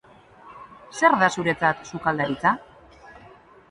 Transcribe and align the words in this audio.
Zer 1.01 1.19
da 1.25 1.29
zuretzat 1.37 1.87
sukaldaritza? 1.93 2.59